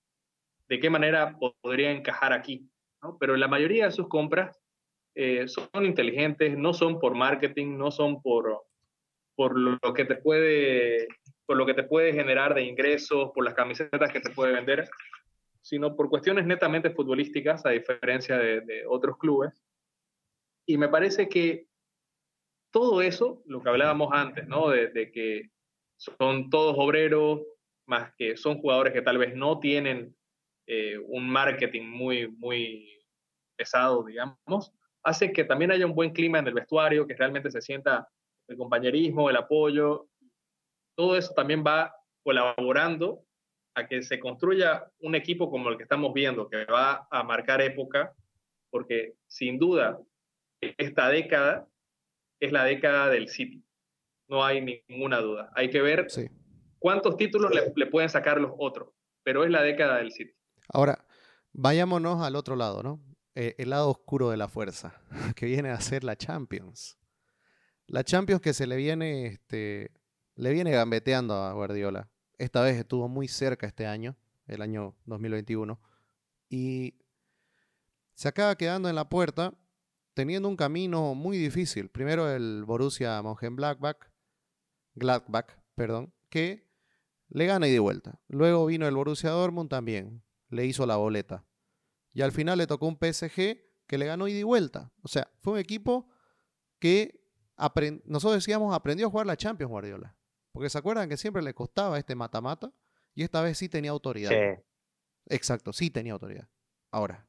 de 0.67 0.79
qué 0.79 0.89
manera 0.89 1.37
podría 1.61 1.91
encajar 1.91 2.33
aquí 2.33 2.67
pero 3.19 3.35
la 3.37 3.47
mayoría 3.47 3.85
de 3.85 3.91
sus 3.91 4.07
compras 4.07 4.57
eh, 5.15 5.47
son 5.47 5.85
inteligentes, 5.85 6.57
no 6.57 6.73
son 6.73 6.99
por 6.99 7.15
marketing, 7.15 7.77
no 7.77 7.91
son 7.91 8.21
por, 8.21 8.63
por 9.35 9.57
lo 9.57 9.93
que 9.93 10.05
te 10.05 10.15
puede 10.15 11.07
por 11.47 11.57
lo 11.57 11.65
que 11.65 11.73
te 11.73 11.83
puede 11.83 12.13
generar 12.13 12.53
de 12.53 12.61
ingresos, 12.61 13.31
por 13.33 13.43
las 13.43 13.55
camisetas 13.55 14.11
que 14.11 14.19
te 14.19 14.29
puede 14.29 14.53
vender, 14.53 14.87
sino 15.61 15.95
por 15.95 16.09
cuestiones 16.09 16.45
netamente 16.45 16.91
futbolísticas, 16.91 17.65
a 17.65 17.69
diferencia 17.69 18.37
de, 18.37 18.85
otros 18.87 19.17
clubes. 19.17 19.53
Y 20.67 20.77
me 20.77 20.89
parece 20.89 21.27
que 21.27 21.67
todo 22.71 23.01
eso, 23.01 23.41
lo 23.45 23.63
que 23.63 23.69
hablábamos 23.69 24.09
antes, 24.11 24.47
¿no? 24.47 24.69
De, 24.69 24.89
de, 24.89 25.11
que 25.11 25.49
son 25.95 26.49
todos 26.49 26.75
obreros, 26.77 27.41
más 27.87 28.13
que 28.17 28.35
son 28.35 28.59
jugadores 28.59 28.93
que 28.93 29.01
tal 29.01 29.17
vez 29.17 29.33
no 29.33 29.59
tienen 29.59 30.13
eh, 30.67 30.97
un 30.97 31.29
marketing 31.29 31.83
muy, 31.83 32.27
muy 32.27 32.99
pesado, 33.55 34.03
digamos, 34.03 34.73
hace 35.01 35.31
que 35.31 35.45
también 35.45 35.71
haya 35.71 35.85
un 35.85 35.95
buen 35.95 36.11
clima 36.11 36.39
en 36.39 36.47
el 36.47 36.53
vestuario, 36.53 37.07
que 37.07 37.15
realmente 37.15 37.49
se 37.49 37.61
sienta 37.61 38.09
el 38.49 38.57
compañerismo, 38.57 39.29
el 39.29 39.37
apoyo. 39.37 40.09
Todo 40.97 41.15
eso 41.15 41.31
también 41.35 41.63
va 41.65 41.93
colaborando 42.23 43.23
a 43.75 43.87
que 43.87 44.01
se 44.01 44.19
construya 44.19 44.91
un 44.99 45.13
equipo 45.13 45.51
como 45.51 45.69
el 45.69 45.77
que 45.77 45.83
estamos 45.83 46.11
viendo, 46.11 46.49
que 46.49 46.65
va 46.65 47.07
a 47.11 47.21
marcar 47.21 47.61
época, 47.61 48.15
porque 48.71 49.13
sin 49.27 49.59
duda 49.59 49.99
esta 50.59 51.09
década 51.09 51.67
es 52.39 52.51
la 52.51 52.63
década 52.63 53.09
del 53.09 53.27
City. 53.29 53.63
No 54.27 54.43
hay 54.43 54.81
ninguna 54.89 55.19
duda. 55.19 55.51
Hay 55.55 55.69
que 55.69 55.81
ver 55.81 56.07
cuántos 56.79 57.15
títulos 57.15 57.53
le, 57.53 57.71
le, 57.75 57.85
pueden 57.85 58.09
sacar 58.09 58.41
los 58.41 58.51
otros, 58.57 58.89
pero 59.21 59.43
es 59.43 59.51
la 59.51 59.61
década 59.61 59.97
del 59.97 60.11
City. 60.11 60.33
Ahora, 60.69 61.05
vayámonos 61.53 62.23
al 62.23 62.35
otro 62.35 62.55
lado, 62.55 62.81
¿no? 62.81 62.99
Eh, 63.35 63.53
el 63.59 63.69
lado 63.69 63.91
oscuro 63.91 64.31
de 64.31 64.37
la 64.37 64.47
fuerza, 64.47 64.99
que 65.35 65.45
viene 65.45 65.69
a 65.69 65.79
ser 65.79 66.03
la 66.03 66.15
Champions. 66.15 66.97
La 67.85 68.03
Champions 68.03 68.41
que 68.41 68.51
se 68.51 68.65
le 68.65 68.75
viene, 68.75 69.27
este, 69.27 69.91
le 70.37 70.53
viene 70.53 70.71
gambeteando 70.71 71.33
a 71.33 71.51
Guardiola. 71.53 72.09
Esta 72.37 72.61
vez 72.61 72.77
estuvo 72.77 73.09
muy 73.09 73.27
cerca 73.27 73.65
este 73.65 73.87
año, 73.87 74.15
el 74.45 74.61
año 74.61 74.95
2021. 75.05 75.79
Y 76.49 76.95
se 78.13 78.27
acaba 78.27 78.55
quedando 78.55 78.87
en 78.87 78.95
la 78.95 79.09
puerta 79.09 79.55
teniendo 80.13 80.47
un 80.47 80.55
camino 80.55 81.15
muy 81.15 81.37
difícil. 81.37 81.89
Primero 81.89 82.29
el 82.29 82.63
Borussia 82.65 83.21
Mönchengladbach, 83.21 83.97
Gladbach, 84.93 85.57
perdón, 85.75 86.13
que 86.29 86.67
le 87.29 87.45
gana 87.47 87.67
y 87.67 87.71
de 87.71 87.79
vuelta. 87.79 88.19
Luego 88.27 88.67
vino 88.67 88.87
el 88.87 88.95
Borussia 88.95 89.31
Dortmund 89.31 89.69
también, 89.69 90.23
le 90.49 90.65
hizo 90.65 90.85
la 90.85 90.97
boleta. 90.97 91.45
Y 92.13 92.21
al 92.21 92.31
final 92.31 92.59
le 92.59 92.67
tocó 92.67 92.87
un 92.87 92.97
PSG 92.97 93.59
que 93.87 93.97
le 93.97 94.05
ganó 94.05 94.27
y 94.27 94.33
de 94.33 94.43
vuelta. 94.43 94.91
O 95.01 95.07
sea, 95.07 95.31
fue 95.41 95.53
un 95.53 95.59
equipo 95.59 96.07
que 96.79 97.23
nosotros 98.05 98.35
decíamos 98.35 98.75
aprendió 98.75 99.07
a 99.07 99.09
jugar 99.09 99.25
la 99.25 99.37
Champions 99.37 99.71
Guardiola. 99.71 100.16
Porque 100.57 100.71
se 100.71 100.79
acuerdan 100.79 101.07
que 101.07 101.17
siempre 101.17 101.43
le 101.43 101.53
costaba 101.53 101.99
este 101.99 102.15
mata-mata 102.15 102.73
y 103.13 103.21
esta 103.21 103.43
vez 103.43 103.59
sí 103.59 103.69
tenía 103.69 103.91
autoridad. 103.91 104.31
Sí. 104.31 104.63
Exacto, 105.27 105.71
sí 105.71 105.91
tenía 105.91 106.13
autoridad. 106.13 106.49
Ahora, 106.89 107.27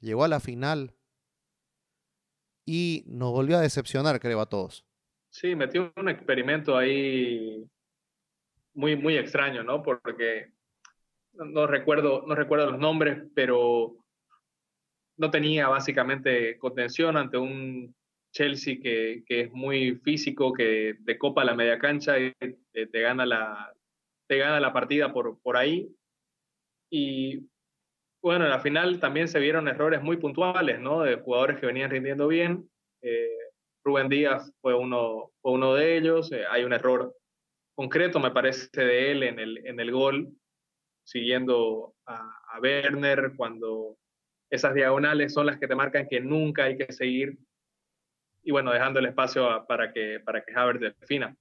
llegó 0.00 0.22
a 0.22 0.28
la 0.28 0.38
final 0.38 0.94
y 2.66 3.04
nos 3.06 3.32
volvió 3.32 3.56
a 3.56 3.62
decepcionar, 3.62 4.20
creo, 4.20 4.38
a 4.38 4.50
todos. 4.50 4.84
Sí, 5.30 5.56
metió 5.56 5.94
un 5.96 6.10
experimento 6.10 6.76
ahí 6.76 7.66
muy, 8.74 8.96
muy 8.96 9.16
extraño, 9.16 9.62
¿no? 9.62 9.82
Porque 9.82 10.52
no 11.32 11.66
recuerdo, 11.66 12.26
no 12.26 12.34
recuerdo 12.34 12.70
los 12.70 12.78
nombres, 12.78 13.30
pero 13.34 13.96
no 15.16 15.30
tenía 15.30 15.68
básicamente 15.68 16.58
contención 16.58 17.16
ante 17.16 17.38
un 17.38 17.94
Chelsea 18.32 18.80
que, 18.82 19.22
que, 19.26 19.42
es 19.42 19.52
muy 19.52 19.96
físico, 19.96 20.52
que 20.52 20.96
te 21.04 21.18
copa 21.18 21.44
la 21.44 21.54
media 21.54 21.78
cancha 21.78 22.18
y 22.18 22.32
te, 22.72 23.00
gana, 23.00 23.26
la, 23.26 23.72
te 24.26 24.38
gana 24.38 24.58
la 24.58 24.72
partida 24.72 25.12
por, 25.12 25.40
por 25.40 25.56
ahí. 25.56 25.94
Y 26.90 27.46
bueno, 28.22 28.44
en 28.44 28.50
la 28.50 28.60
final 28.60 28.98
también 29.00 29.28
se 29.28 29.38
vieron 29.38 29.68
errores 29.68 30.02
muy 30.02 30.16
puntuales, 30.16 30.80
¿no? 30.80 31.02
De 31.02 31.16
jugadores 31.16 31.58
que 31.60 31.66
venían 31.66 31.90
rindiendo 31.90 32.26
bien. 32.26 32.68
Eh, 33.02 33.36
Rubén 33.84 34.08
Díaz 34.08 34.52
fue 34.60 34.74
uno, 34.74 35.30
fue 35.42 35.52
uno 35.52 35.74
de 35.74 35.96
ellos. 35.98 36.32
Eh, 36.32 36.44
hay 36.50 36.64
un 36.64 36.72
error 36.72 37.14
concreto, 37.74 38.18
me 38.18 38.30
parece, 38.30 38.68
de 38.74 39.12
él 39.12 39.22
en 39.24 39.38
el, 39.38 39.66
en 39.66 39.78
el 39.78 39.90
gol, 39.90 40.30
siguiendo 41.04 41.94
a, 42.06 42.40
a 42.48 42.60
Werner 42.60 43.32
cuando 43.36 43.98
esas 44.50 44.74
diagonales 44.74 45.32
son 45.32 45.46
las 45.46 45.58
que 45.58 45.66
te 45.66 45.74
marcan 45.74 46.06
que 46.08 46.20
nunca 46.20 46.64
hay 46.64 46.76
que 46.76 46.92
seguir 46.92 47.36
y 48.42 48.50
bueno, 48.50 48.72
dejando 48.72 48.98
el 48.98 49.06
espacio 49.06 49.64
para 49.66 49.92
que, 49.92 50.20
para 50.20 50.42
que 50.42 50.52
Havertz 50.54 50.98
defina. 51.00 51.36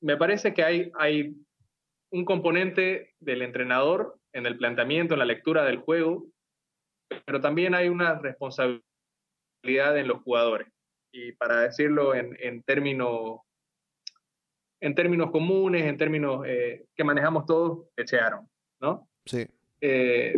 Me 0.00 0.16
parece 0.16 0.54
que 0.54 0.64
hay, 0.64 0.90
hay 0.98 1.34
un 2.10 2.24
componente 2.24 3.14
del 3.20 3.42
entrenador 3.42 4.18
en 4.32 4.46
el 4.46 4.56
planteamiento, 4.56 5.14
en 5.14 5.20
la 5.20 5.26
lectura 5.26 5.64
del 5.64 5.78
juego, 5.78 6.26
pero 7.24 7.40
también 7.40 7.74
hay 7.74 7.88
una 7.88 8.18
responsabilidad 8.18 8.82
en 9.96 10.08
los 10.08 10.22
jugadores. 10.22 10.68
Y 11.12 11.32
para 11.32 11.60
decirlo 11.60 12.14
en, 12.14 12.36
en 12.40 12.62
términos 12.62 13.40
en 14.80 14.94
términos 14.94 15.30
comunes, 15.30 15.84
en 15.84 15.96
términos 15.96 16.44
eh, 16.46 16.86
que 16.96 17.04
manejamos 17.04 17.46
todos, 17.46 17.86
echearon, 17.96 18.48
¿no? 18.80 19.08
Sí. 19.26 19.46
Eh, 19.80 20.34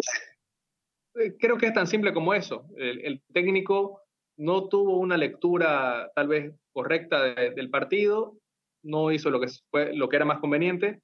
creo 1.39 1.57
que 1.57 1.67
es 1.67 1.73
tan 1.73 1.87
simple 1.87 2.13
como 2.13 2.35
eso. 2.35 2.67
El, 2.77 3.23
técnico 3.33 4.02
no 4.43 4.69
tuvo 4.69 4.99
una 4.99 5.17
lectura 5.17 6.11
tal 6.17 6.27
vez 6.27 6.53
correcta 6.73 7.23
del 7.23 7.71
partido, 7.71 8.37
no 8.83 9.13
hizo 9.13 9.31
lo 9.31 9.39
que, 9.41 9.47
fue, 9.71 9.95
lo 9.95 10.09
que 10.09 10.17
era 10.17 10.25
más 10.25 10.41
conveniente 10.41 11.01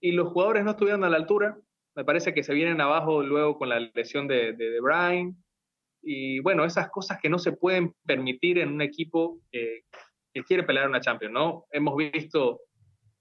y 0.00 0.12
los 0.12 0.32
jugadores 0.32 0.64
no 0.64 0.70
estuvieron 0.70 1.04
a 1.04 1.10
la 1.10 1.18
altura. 1.18 1.58
Me 1.94 2.06
parece 2.06 2.32
que 2.32 2.42
se 2.42 2.54
vienen 2.54 2.80
abajo 2.80 3.22
luego 3.22 3.58
con 3.58 3.68
la 3.68 3.80
lesión 3.80 4.26
de, 4.26 4.54
de, 4.54 4.80
Brian. 4.80 5.36
Y 6.02 6.40
bueno, 6.40 6.64
esas 6.64 6.88
cosas 6.88 7.18
que 7.20 7.28
no 7.28 7.38
se 7.38 7.52
pueden 7.52 7.92
permitir 8.06 8.58
en 8.58 8.70
un 8.72 8.80
equipo 8.80 9.38
que 9.50 9.82
quiere 10.46 10.62
pelear 10.62 10.88
una 10.88 11.02
Champions, 11.02 11.34
¿no? 11.34 11.66
Hemos 11.72 11.94
visto, 11.96 12.62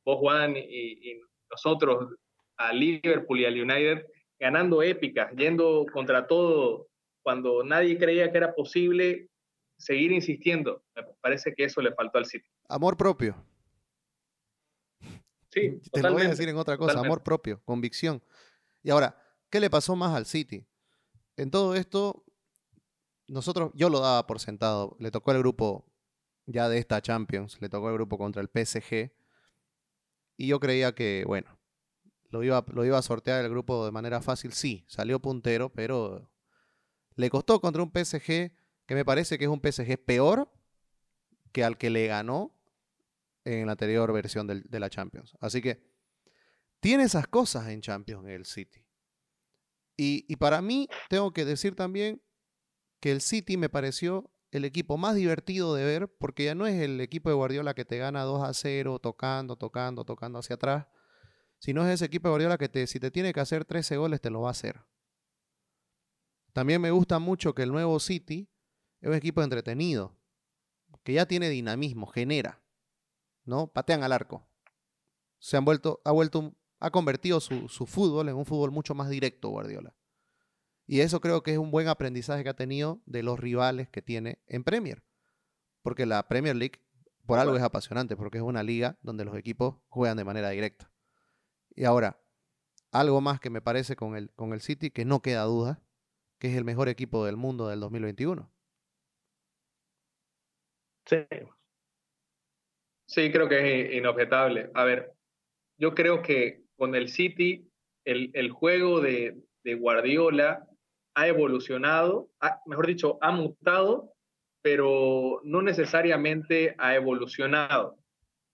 vos 0.06 0.20
Juan 0.20 0.56
y, 0.56 0.62
y 0.62 1.22
nosotros, 1.52 2.16
a 2.58 2.72
Liverpool 2.72 3.42
y 3.42 3.46
al 3.46 3.62
United 3.62 4.06
ganando 4.40 4.82
épicas, 4.82 5.34
yendo 5.36 5.86
contra 5.92 6.28
todo, 6.28 6.88
cuando 7.24 7.62
nadie 7.62 7.98
creía 7.98 8.32
que 8.32 8.38
era 8.38 8.56
posible 8.56 9.29
seguir 9.80 10.12
insistiendo. 10.12 10.84
Me 10.96 11.04
parece 11.22 11.56
que 11.56 11.64
eso 11.64 11.82
le 11.82 11.94
faltó 11.94 12.20
al 12.20 12.26
City. 12.26 12.48
Amor 12.68 12.96
propio. 12.96 13.36
Sí, 15.50 15.80
te 15.92 16.04
lo 16.04 16.14
voy 16.14 16.24
a 16.24 16.30
decir 16.30 16.48
en 16.50 16.58
otra 16.58 16.78
cosa, 16.78 17.00
amor 17.00 17.24
propio, 17.24 17.62
convicción. 17.64 18.22
Y 18.84 18.92
ahora, 18.92 19.18
¿qué 19.50 19.60
le 19.60 19.70
pasó 19.70 19.96
más 19.96 20.16
al 20.16 20.26
City? 20.26 20.68
En 21.38 21.50
todo 21.50 21.76
esto, 21.76 22.24
nosotros, 23.28 23.72
yo 23.74 23.90
lo 23.90 24.00
daba 24.00 24.28
por 24.28 24.40
sentado, 24.40 24.96
le 25.00 25.10
tocó 25.10 25.32
el 25.32 25.40
grupo 25.40 25.86
ya 26.46 26.70
de 26.70 26.78
esta 26.78 27.02
Champions, 27.02 27.60
le 27.62 27.70
tocó 27.70 27.90
el 27.90 27.96
grupo 27.96 28.18
contra 28.18 28.42
el 28.42 28.50
PSG, 28.50 29.12
y 30.38 30.48
yo 30.48 30.60
creía 30.60 30.94
que, 30.94 31.24
bueno, 31.26 31.60
lo 32.30 32.44
iba, 32.44 32.64
lo 32.74 32.86
iba 32.86 32.98
a 32.98 33.02
sortear 33.02 33.44
el 33.44 33.52
grupo 33.52 33.86
de 33.86 33.92
manera 33.92 34.22
fácil. 34.22 34.54
Sí, 34.54 34.86
salió 34.88 35.20
puntero, 35.20 35.70
pero 35.74 36.30
le 37.16 37.30
costó 37.30 37.60
contra 37.60 37.84
un 37.84 37.92
PSG 37.92 38.52
que 38.90 38.96
me 38.96 39.06
parece 39.06 39.38
que 39.38 39.44
es 39.46 39.52
un 39.52 39.62
PSG 39.62 40.04
peor 40.04 40.52
que 41.52 41.64
al 41.64 41.78
que 41.78 41.92
le 41.92 42.08
ganó 42.08 42.52
en 43.46 43.68
la 43.68 43.74
anterior 43.74 44.12
versión 44.12 44.48
de 44.48 44.80
la 44.80 44.90
Champions. 44.90 45.38
Así 45.40 45.62
que 45.62 45.80
tiene 46.80 47.04
esas 47.04 47.28
cosas 47.28 47.68
en 47.68 47.82
Champions 47.82 48.28
el 48.28 48.48
City. 48.48 48.84
Y, 49.96 50.26
y, 50.28 50.38
para 50.38 50.64
mí, 50.64 50.88
tengo 51.08 51.32
que 51.34 51.46
decir 51.46 51.76
también 51.76 52.20
que 53.00 53.12
el 53.12 53.22
City 53.22 53.58
me 53.58 53.70
pareció 53.70 54.32
el 54.50 54.66
equipo 54.66 54.98
más 54.98 55.14
divertido 55.14 55.76
de 55.76 55.84
ver, 55.84 56.08
porque 56.18 56.46
ya 56.46 56.56
no 56.56 56.66
es 56.66 56.82
el 56.82 57.00
equipo 57.00 57.30
de 57.30 57.36
Guardiola 57.36 57.76
que 57.76 57.86
te 57.86 58.00
gana 58.00 58.24
2 58.24 58.44
a 58.44 58.56
0, 58.56 58.98
tocando, 58.98 59.56
tocando, 59.56 60.04
tocando 60.04 60.40
hacia 60.40 60.56
atrás, 60.56 60.88
si 61.60 61.76
no 61.76 61.86
es 61.86 61.94
ese 61.94 62.06
equipo 62.06 62.30
de 62.30 62.32
Guardiola 62.32 62.58
que 62.58 62.70
te, 62.70 62.88
si 62.88 63.00
te 63.00 63.12
tiene 63.12 63.34
que 63.34 63.40
hacer 63.40 63.66
13 63.66 63.98
goles, 63.98 64.20
te 64.20 64.32
lo 64.32 64.42
va 64.42 64.48
a 64.48 64.52
hacer. 64.52 64.82
También 66.54 66.82
me 66.82 66.90
gusta 66.90 67.20
mucho 67.20 67.54
que 67.54 67.62
el 67.62 67.72
nuevo 67.72 68.00
City 68.00 68.50
es 69.02 69.10
un 69.10 69.16
equipo 69.16 69.42
entretenido, 69.42 70.16
que 71.04 71.14
ya 71.14 71.26
tiene 71.26 71.50
dinamismo, 71.50 72.08
genera, 72.08 72.62
¿no? 73.46 73.68
Patean 73.68 74.04
al 74.04 74.12
arco. 74.12 74.48
Se 75.38 75.58
han 75.58 75.66
vuelto, 75.66 76.02
ha 76.04 76.12
vuelto, 76.12 76.56
ha 76.80 76.92
convertido 76.92 77.40
su, 77.40 77.70
su 77.70 77.86
fútbol 77.86 78.30
en 78.30 78.36
un 78.36 78.46
fútbol 78.46 78.72
mucho 78.72 78.94
más 78.94 79.10
directo, 79.10 79.50
Guardiola. 79.50 79.96
Y 80.86 81.02
eso 81.02 81.22
creo 81.22 81.44
que 81.44 81.52
es 81.52 81.58
un 81.58 81.72
buen 81.72 81.88
aprendizaje 81.88 82.44
que 82.44 82.50
ha 82.50 82.56
tenido 82.56 83.02
de 83.06 83.22
los 83.24 83.40
rivales 83.40 83.90
que 83.90 84.02
tiene 84.02 84.40
en 84.48 84.64
Premier. 84.64 85.04
Porque 85.84 86.06
la 86.06 86.28
Premier 86.28 86.56
League, 86.56 86.82
por 87.26 87.38
algo 87.40 87.56
es 87.56 87.62
apasionante, 87.62 88.18
porque 88.18 88.40
es 88.40 88.44
una 88.44 88.64
liga 88.64 88.98
donde 89.02 89.24
los 89.24 89.38
equipos 89.38 89.76
juegan 89.88 90.18
de 90.18 90.26
manera 90.26 90.50
directa. 90.50 90.92
Y 91.76 91.86
ahora, 91.86 92.20
algo 92.92 93.22
más 93.22 93.40
que 93.40 93.52
me 93.52 93.62
parece 93.62 93.96
con 93.96 94.16
el, 94.16 94.32
con 94.34 94.52
el 94.52 94.62
City, 94.62 94.90
que 94.90 95.06
no 95.06 95.22
queda 95.22 95.44
duda, 95.44 95.82
que 96.40 96.50
es 96.52 96.58
el 96.58 96.66
mejor 96.66 96.90
equipo 96.90 97.24
del 97.24 97.38
mundo 97.38 97.68
del 97.68 97.80
2021. 97.82 98.52
Sí. 101.10 101.26
Sí, 103.08 103.32
creo 103.32 103.50
que 103.50 103.82
es 103.82 103.96
inobjetable. 103.96 104.70
A 104.76 104.84
ver, 104.84 105.12
yo 105.80 105.96
creo 105.96 106.22
que 106.22 106.62
con 106.76 106.94
el 106.94 107.10
City 107.10 107.68
el, 108.06 108.30
el 108.34 108.52
juego 108.52 109.02
de, 109.02 109.36
de, 109.64 109.74
Guardiola 109.74 110.68
ha 111.16 111.28
evolucionado, 111.28 112.30
mejor 112.68 112.86
dicho, 112.86 113.18
ha 113.22 113.32
mutado, 113.32 114.14
pero 114.62 115.42
no 115.44 115.64
necesariamente 115.64 116.76
ha 116.78 116.96
evolucionado. 116.96 117.98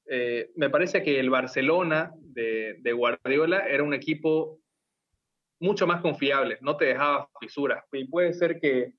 Eh, 0.07 0.51
me 0.55 0.69
parece 0.69 1.03
que 1.03 1.19
el 1.19 1.29
Barcelona 1.29 2.13
de, 2.15 2.93
Guardiola 2.93 3.67
era 3.67 3.83
un 3.83 3.93
equipo 3.93 4.59
mucho 5.59 5.85
más 5.85 6.01
confiable, 6.01 6.59
no 6.61 6.77
te 6.77 6.85
dejaba 6.85 7.29
fisuras. 7.41 7.83
Y 7.91 8.05
puede 8.05 8.33
ser 8.33 8.59
que 8.61 8.93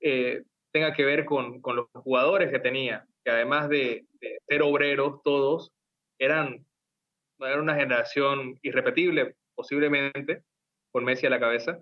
eh, 0.00 0.44
tenga 0.74 0.92
que 0.92 1.04
ver 1.04 1.24
con, 1.24 1.62
los 1.64 1.86
jugadores 1.92 2.50
que 2.50 2.58
tenía, 2.58 3.06
que 3.24 3.30
además 3.30 3.68
de, 3.68 4.06
ser 4.48 4.62
obreros 4.62 5.22
todos, 5.22 5.72
eran, 6.18 6.66
eran 7.38 7.60
una 7.60 7.76
generación 7.76 8.58
irrepetible, 8.60 9.36
posiblemente, 9.54 10.42
con 10.92 11.04
Messi 11.04 11.26
a 11.26 11.30
la 11.30 11.38
cabeza. 11.38 11.78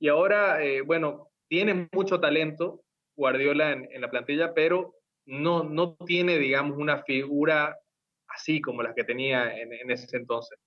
Y 0.00 0.08
ahora, 0.08 0.60
eh, 0.64 0.80
bueno, 0.80 1.28
tiene 1.48 1.88
mucho 1.92 2.18
talento 2.18 2.82
Guardiola 3.16 3.72
en, 3.72 3.88
en, 3.92 4.00
la 4.00 4.10
plantilla, 4.10 4.54
pero 4.54 4.96
no, 5.24 5.62
no 5.62 5.94
tiene, 6.04 6.38
digamos, 6.38 6.76
una 6.78 7.04
figura 7.04 7.78
así 8.26 8.60
como 8.60 8.82
las 8.82 8.94
que 8.94 9.04
tenía 9.04 9.56
en, 9.56 9.88
ese 9.88 10.16
entonces. 10.16 10.58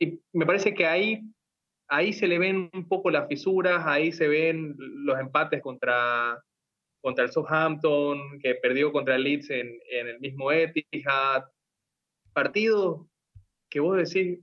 Y 0.00 0.18
me 0.32 0.46
parece 0.46 0.72
que 0.72 0.86
ahí, 0.86 1.20
ahí 1.88 2.14
se 2.14 2.26
le 2.26 2.38
ven 2.38 2.70
un 2.72 2.88
poco 2.88 3.10
las 3.10 3.28
fisuras, 3.28 3.84
ahí 3.86 4.12
se 4.12 4.28
ven 4.28 4.74
los 4.78 5.18
empates 5.18 5.60
contra, 5.60 6.42
contra 7.06 7.22
el 7.22 7.30
Southampton, 7.30 8.40
que 8.40 8.56
perdió 8.56 8.90
contra 8.90 9.14
el 9.14 9.22
Leeds 9.22 9.50
en, 9.50 9.78
en 9.90 10.08
el 10.08 10.18
mismo 10.18 10.50
Etihad. 10.50 11.44
Partido 12.32 13.08
que 13.70 13.78
vos 13.78 13.96
decís, 13.96 14.40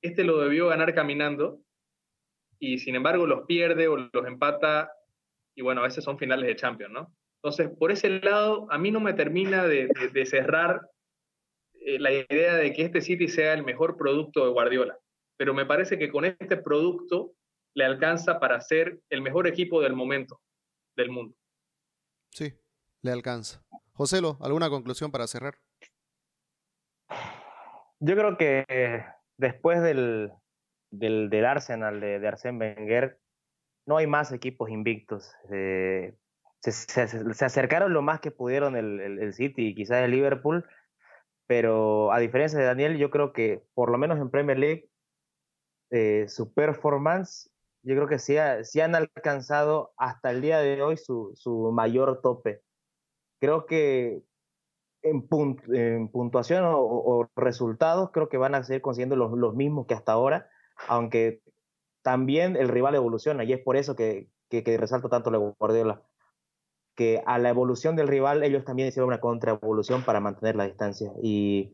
este 0.00 0.22
lo 0.22 0.38
debió 0.38 0.68
ganar 0.68 0.94
caminando, 0.94 1.60
y 2.60 2.78
sin 2.78 2.94
embargo 2.94 3.26
los 3.26 3.44
pierde 3.46 3.88
o 3.88 3.96
los 3.96 4.24
empata 4.24 4.92
y 5.56 5.62
bueno, 5.62 5.80
a 5.80 5.84
veces 5.84 6.04
son 6.04 6.16
finales 6.16 6.46
de 6.46 6.54
Champions, 6.54 6.92
¿no? 6.92 7.12
Entonces, 7.42 7.76
por 7.76 7.90
ese 7.90 8.08
lado, 8.20 8.68
a 8.70 8.78
mí 8.78 8.92
no 8.92 9.00
me 9.00 9.14
termina 9.14 9.66
de, 9.66 9.90
cerrar 10.26 10.88
eh, 11.80 11.98
la 11.98 12.12
idea 12.12 12.54
de 12.54 12.72
que 12.72 12.82
este 12.82 13.00
City 13.00 13.26
sea 13.26 13.52
el 13.52 13.64
mejor 13.64 13.96
producto 13.96 14.44
de 14.44 14.52
Guardiola, 14.52 14.96
pero 15.36 15.54
me 15.54 15.66
parece 15.66 15.98
que 15.98 16.08
con 16.08 16.24
este 16.24 16.56
producto 16.56 17.32
le 17.74 17.84
alcanza 17.84 18.38
para 18.38 18.60
ser 18.60 19.00
el 19.10 19.22
mejor 19.22 19.48
equipo 19.48 19.82
del 19.82 19.94
momento 19.94 20.40
del 20.96 21.10
mundo. 21.10 21.34
Sí, 22.36 22.52
le 23.00 23.12
alcanza. 23.12 23.62
Joselo, 23.94 24.36
¿alguna 24.42 24.68
conclusión 24.68 25.10
para 25.10 25.26
cerrar? 25.26 25.54
Yo 27.98 28.14
creo 28.14 28.36
que 28.36 29.06
después 29.38 29.80
del, 29.80 30.34
del, 30.90 31.44
Arsenal 31.46 31.98
de, 31.98 32.18
de 32.20 32.28
Arsène 32.28 32.58
Wenger, 32.58 33.18
no 33.86 33.96
hay 33.96 34.06
más 34.06 34.32
equipos 34.32 34.68
invictos. 34.68 35.34
Eh, 35.50 36.14
se, 36.60 37.44
acercaron 37.46 37.94
lo 37.94 38.02
más 38.02 38.20
que 38.20 38.32
pudieron 38.32 38.76
el, 38.76 39.00
el, 39.00 39.32
City 39.32 39.68
y 39.68 39.74
quizás 39.74 40.04
el 40.04 40.10
Liverpool, 40.10 40.68
pero 41.46 42.12
a 42.12 42.18
diferencia 42.18 42.58
de 42.58 42.66
Daniel, 42.66 42.98
yo 42.98 43.08
creo 43.08 43.32
que 43.32 43.62
por 43.72 43.90
lo 43.90 43.96
menos 43.96 44.18
en 44.18 44.30
Premier 44.30 44.58
League, 44.58 44.90
eh, 45.88 46.26
su 46.28 46.52
performance, 46.52 47.50
yo 47.86 47.94
creo 47.94 48.08
que 48.08 48.18
sí, 48.18 48.80
han 48.80 48.94
alcanzado 48.96 49.92
hasta 49.96 50.32
el 50.32 50.42
día 50.42 50.58
de 50.58 50.82
hoy 50.82 50.96
su, 50.96 51.30
su 51.36 51.70
mayor 51.70 52.20
tope. 52.20 52.62
Creo 53.40 53.64
que 53.64 54.24
en, 55.02 55.28
en 55.72 56.08
puntuación 56.08 56.64
o, 56.66 57.30
resultados, 57.36 58.10
creo 58.10 58.28
que 58.28 58.38
van 58.38 58.56
a 58.56 58.64
seguir 58.64 58.82
consiguiendo 58.82 59.14
los, 59.14 59.30
los, 59.38 59.54
mismos 59.54 59.86
que 59.86 59.94
hasta 59.94 60.10
ahora, 60.10 60.48
aunque 60.88 61.42
también 62.02 62.56
el 62.56 62.68
rival 62.68 62.96
evoluciona 62.96 63.44
y 63.44 63.52
es 63.52 63.60
por 63.60 63.76
eso 63.76 63.94
que, 63.94 64.28
que, 64.50 64.64
que 64.64 64.76
resalto 64.76 65.08
tanto 65.08 65.30
la 65.30 65.38
Guardiola, 65.38 66.02
que 66.96 67.22
a 67.24 67.38
la 67.38 67.50
evolución 67.50 67.94
del 67.94 68.08
rival 68.08 68.42
ellos 68.42 68.64
también 68.64 68.88
hicieron 68.88 69.08
una 69.08 69.20
contraevolución 69.20 70.02
para 70.02 70.18
mantener 70.18 70.56
la 70.56 70.64
distancia 70.64 71.12
y, 71.22 71.72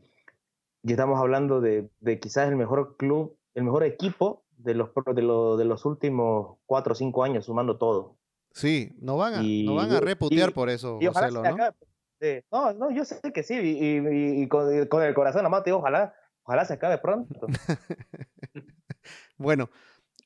y 0.83 0.92
estamos 0.92 1.19
hablando 1.19 1.62
de, 1.62 1.88
de, 2.00 2.21
quizás 2.21 2.50
el 2.50 2.57
mejor 2.57 2.99
club, 2.99 3.38
el 3.54 3.64
mejor 3.64 3.85
equipo 3.85 4.41
de 4.62 4.75
los, 4.75 4.90
de, 4.95 5.23
de 5.23 5.64
los 5.64 5.85
últimos 5.85 6.59
cuatro 6.66 6.92
o 6.92 6.97
cinco 6.97 7.25
años, 7.25 7.47
sumando 7.47 7.78
todo. 7.78 8.19
Sí, 8.52 8.95
no 9.00 9.16
van 9.16 9.35
a, 9.35 9.42
no 9.42 9.75
van 9.75 9.92
a 9.92 10.00
reputear 10.00 10.52
por 10.52 10.69
eso, 10.69 10.99
Marcelo, 11.00 11.42
¿no? 11.42 11.57
no, 12.50 12.73
no, 12.75 12.90
yo 12.90 13.04
sé 13.04 13.21
que 13.33 13.42
sí, 13.42 13.54
y, 13.59 14.49
con, 14.49 14.73
el 14.73 15.14
corazón 15.14 15.45
te 15.62 15.71
digo, 15.71 15.78
ojalá, 15.78 16.14
ojalá 16.45 16.64
se 16.64 16.75
acabe 16.75 16.99
pronto. 16.99 17.47
bueno, 19.37 19.71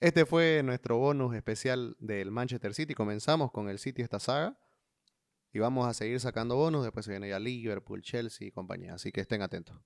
este 0.01 0.27
fue 0.27 0.63
nuestro 0.63 0.99
bonus 0.99 1.35
especial 1.35 1.97
del 1.99 2.31
Manchester 2.31 2.75
City. 2.75 2.95
Comenzamos 2.95 3.51
con 3.51 3.69
el 3.69 3.79
City 3.79 4.03
esta 4.03 4.19
saga 4.19 4.59
y 5.53 5.59
vamos 5.59 5.87
a 5.87 5.95
seguir 5.95 6.21
sacando 6.21 6.57
bonus. 6.57 6.83
Después 6.83 7.07
se 7.07 7.13
viene 7.13 7.31
ya 7.31 7.39
Liverpool, 7.39 8.03
Chelsea 8.03 8.49
y 8.49 8.51
compañía. 8.51 8.95
Así 8.95 9.11
que 9.11 9.23
estén 9.23 9.41
atentos. 9.41 9.81